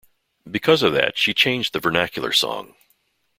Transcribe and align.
Because 0.49 0.81
of 0.81 0.93
that 0.93 1.15
she 1.15 1.31
changed 1.31 1.73
the 1.73 1.79
vernacular 1.79 2.31
song. 2.31 2.73